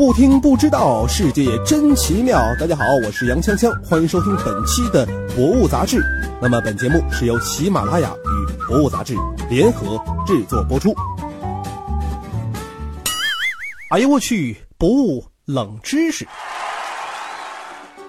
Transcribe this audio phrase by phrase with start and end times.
[0.00, 2.40] 不听不知道，世界真奇妙。
[2.58, 5.98] 大家好，我是杨锵锵，欢迎收听本期的《博物杂志》。
[6.40, 9.14] 那么本节目是由喜马拉雅与《博物杂志》
[9.50, 10.94] 联合制作播出。
[13.90, 14.56] 哎呦我去！
[14.78, 16.26] 博物冷知识。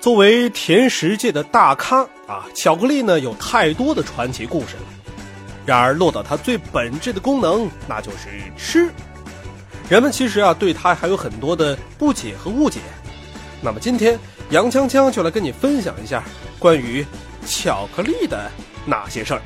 [0.00, 4.82] 作为甜食界的大咖啊，巧克力呢有太多的传奇故事了。
[5.66, 8.90] 然而落到它最本质的功能，那就是吃。
[9.88, 12.80] 人们其实啊，对它还有很多的不解和误解。
[13.60, 14.18] 那么今天，
[14.50, 16.24] 杨锵锵就来跟你分享一下
[16.58, 17.04] 关于
[17.46, 18.50] 巧克力的
[18.86, 19.42] 那些事儿。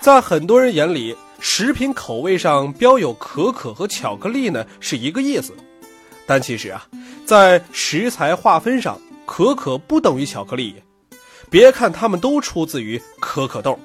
[0.00, 5.52] 在很多人眼里，食品口味上标有可可和巧克力呢是一个意思，
[6.26, 6.86] 但其实啊，
[7.26, 10.80] 在食材划分上，可可不等于巧克力。
[11.50, 13.78] 别看它们都出自于可可豆。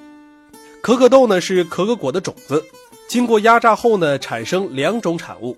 [0.88, 2.64] 可可豆呢是可可果的种子，
[3.08, 5.54] 经过压榨后呢产生两种产物，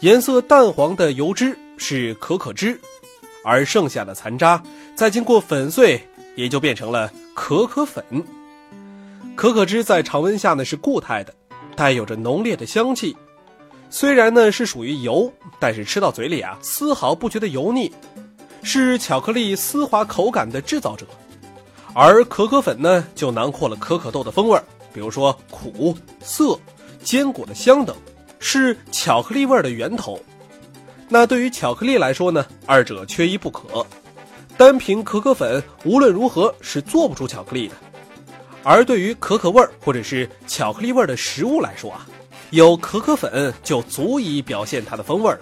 [0.00, 2.78] 颜色淡黄的油脂是可可脂，
[3.42, 4.62] 而剩下的残渣
[4.94, 5.98] 再经过粉碎
[6.36, 8.04] 也就变成了可可粉。
[9.34, 11.32] 可可脂在常温下呢是固态的，
[11.74, 13.16] 带有着浓烈的香气，
[13.88, 17.90] 虽然呢是属于油，但是吃到嘴里啊丝毫不觉得油腻，
[18.62, 21.06] 是巧克力丝滑口感的制造者。
[21.92, 24.60] 而可可粉呢，就囊括了可可豆的风味，
[24.92, 26.58] 比如说苦、涩、
[27.02, 27.96] 坚果的香等，
[28.38, 30.18] 是巧克力味的源头。
[31.08, 33.84] 那对于巧克力来说呢，二者缺一不可。
[34.56, 37.74] 单凭可可粉，无论如何是做不出巧克力的。
[38.62, 42.06] 而对于可可味儿或者是巧克力味儿的食物来说啊，
[42.50, 45.40] 有可可粉就足以表现它的风味了。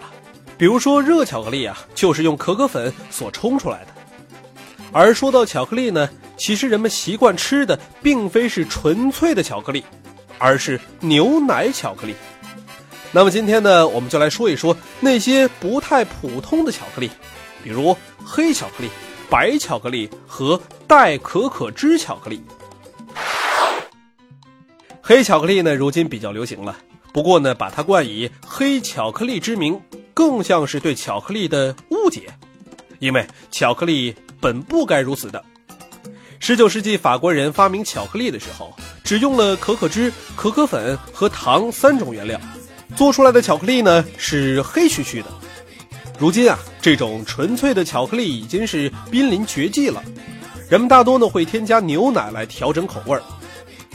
[0.57, 3.89] 比如说热巧克力啊，就是用可可粉所冲出来的。
[4.93, 6.09] 而说到巧克力呢？
[6.39, 9.85] 其实人们习惯吃的并非是纯粹的巧克力，
[10.39, 12.15] 而是牛奶巧克力。
[13.11, 17.11] 那么今天呢，我们就来说一说那些不太普通的巧克力，
[17.65, 18.89] 比如黑巧克力、
[19.29, 22.41] 白巧克力和带可可脂巧克力。
[25.03, 26.77] 黑巧克力呢，如今比较流行了，
[27.13, 29.81] 不过呢，把它冠以黑巧克力之名，
[30.15, 32.29] 更像是对巧克力的误解，
[32.99, 35.43] 因为巧克力本不该如此的。
[36.41, 42.41] 十九世纪，法国人发明巧克力的时候，只用了可可脂、可可粉和糖三种原料，
[42.97, 45.29] 做出来的巧克力呢是黑黢黢的。
[46.19, 50.03] 如今啊，这种纯粹的巧克力已经是濒临绝迹了。
[50.71, 53.23] 人们大多呢会添加牛奶来调整口味儿。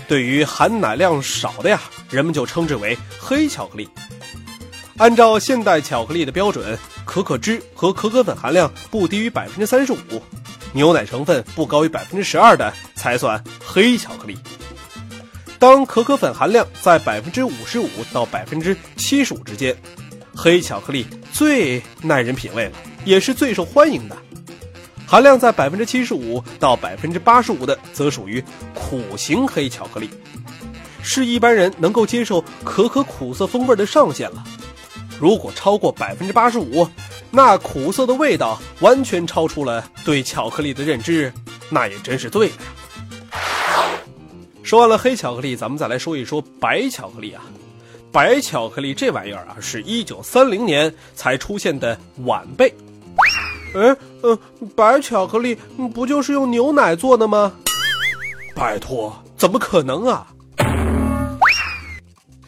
[0.07, 3.89] 对于含奶量少的呀，人们就称之为黑巧克力。
[4.97, 10.21] 按照现代巧克力的标准，可可脂和可可粉含量不低于百分之三十五。
[10.73, 14.37] 牛奶成分不高于百分之十二的才算黑巧克力。
[15.59, 19.73] 当可可粉含量在百分之五十五到百分之七十五之间，
[20.35, 22.71] 黑巧克力最耐人品味了，
[23.05, 24.17] 也是最受欢迎的。
[25.07, 30.09] 含量在百分之七十五到百分之八十五的，则属于苦型黑巧克力，
[31.01, 34.43] 是一般人能够接受可可苦涩风味的上限了。
[35.19, 36.85] 如果超过百分之八十五，
[37.35, 41.33] 那苦涩的味道完全超出了对巧克力的认知，
[41.67, 42.61] 那也真是对了呀。
[44.61, 47.41] 说完了黑巧克力，咱们再来说一说白巧克力啊。
[48.11, 52.71] 白巧克力这玩意儿啊，是一九三零年才出现的晚辈。
[53.73, 54.37] 哎，嗯，
[54.75, 55.57] 白巧克力
[55.91, 57.51] 不就是用牛奶做的吗？
[58.53, 60.27] 拜托，怎么可能啊？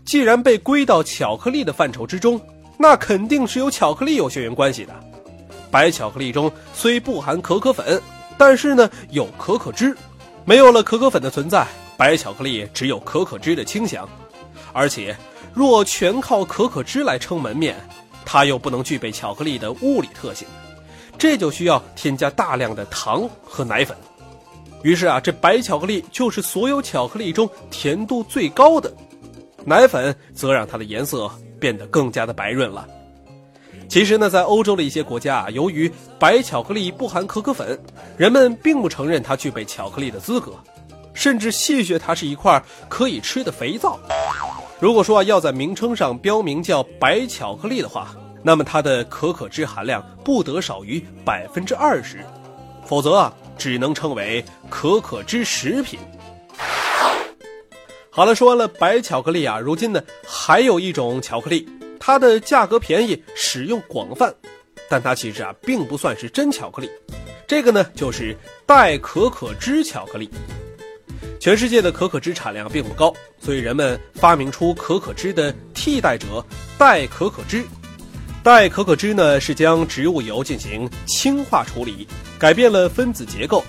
[0.06, 2.40] 既然被归到巧克力的范畴之中。
[2.78, 4.94] 那肯定是有巧克力有血缘关系的。
[5.72, 8.02] 白巧克力中虽不含可可粉，
[8.38, 9.96] 但是呢有可可脂。
[10.46, 11.66] 没有了可可粉的存在，
[11.98, 14.08] 白巧克力只有可可脂的清香。
[14.74, 15.16] 而且，
[15.54, 17.76] 若全靠可可脂来撑门面，
[18.26, 20.48] 它又不能具备巧克力的物理特性，
[21.18, 23.98] 这就需要添加大量的糖和奶粉。
[24.84, 28.94] 于是啊，这白巧克力就是所有巧克力中甜度最高的，
[29.66, 31.30] 奶粉则让它的颜色。
[31.58, 32.86] 变得更加的白润了。
[33.88, 37.80] 其实呢，在欧洲的一些国家啊，由于白巧克力不含可可粉，
[38.18, 40.52] 人们并不承认它具备巧克力的资格，
[41.14, 43.98] 甚至戏谑它是一块可以吃的肥皂。
[44.80, 52.20] 如果说要在名称上标明叫白巧克力的话，那么它的可可脂含量不得少于百分之二十，
[52.86, 55.98] 否则啊，只能称为可可脂食品。
[58.16, 61.68] 好了，说完了白巧克力啊，如今呢还有一种巧克力，
[62.00, 64.34] 它的价格便宜，使用广泛，
[64.88, 66.90] 但它其实啊并不算是真巧克力。
[67.46, 68.34] 这个呢就是
[68.66, 70.30] 代可可脂巧克力。
[71.42, 76.42] 全世界的可可脂产量并不高，所以人们发明出可可脂的替代者
[76.78, 77.66] 代可可脂。
[78.42, 82.08] 代可可脂呢是将植物油进行氢化处理，
[82.40, 83.62] 改变了分子结构，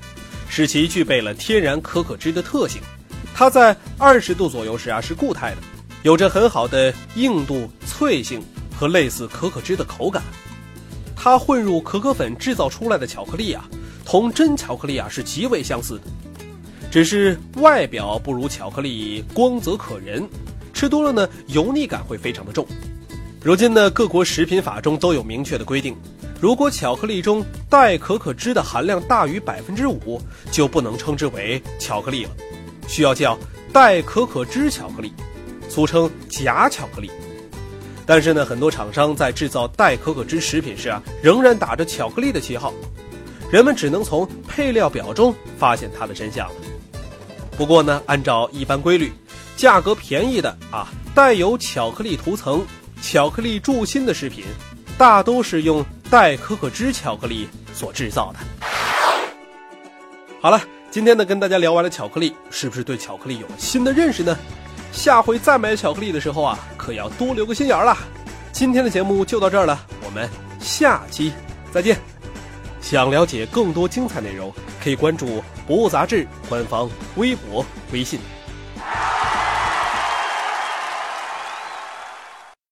[0.49, 2.81] 使其具备了天然可可脂的特性。
[3.39, 5.59] 它在二十度左右时啊是固态的，
[6.05, 8.43] 有着很好的硬度、脆性
[8.75, 10.23] 和类似可可脂的口感。
[11.15, 13.69] 它混入可可粉制造出来的巧克力啊，
[14.07, 16.05] 同真巧克力啊是极为相似的，
[16.91, 20.27] 只是外表不如巧克力光泽可人，
[20.73, 22.67] 吃多了呢油腻感会非常的重。
[23.43, 25.95] 如今呢，各国食品法中都有明确的规定，
[26.41, 30.19] 如果巧克力中代可可脂的含量大于百分之五，
[30.51, 32.31] 就不能称之为巧克力了，
[32.87, 33.39] 需要叫
[33.73, 35.13] 代可可脂巧克力，
[35.69, 37.11] 俗称假巧克力。
[38.05, 42.73] 但是呢，很多厂商在制造代可可脂食品时啊，仍然打着巧克力的旗号，
[43.51, 46.49] 人们只能从配料表中发现它的真相。
[47.57, 49.13] 不过呢，按照一般规律，
[49.57, 52.65] 价格便宜的啊，带有巧克力涂层。
[53.03, 54.43] 巧克力助心的食品，
[54.97, 58.39] 大都是用代可可脂巧克力所制造的。
[60.41, 60.61] 好了，
[60.97, 64.35] 今天呢跟大家聊完了巧克力，是不是对巧克力有了新的认识呢？
[64.93, 67.95] 下回再买巧克力的时候啊，可要多留个心眼儿了。
[68.51, 70.27] 今天的节目就到这儿了，我们
[70.59, 71.35] 下期
[71.71, 71.99] 再见。
[72.81, 74.51] 想了解更多精彩内容，
[74.83, 75.27] 可以关注
[75.67, 77.63] 《博物杂志》官方微博、
[77.93, 78.19] 微信。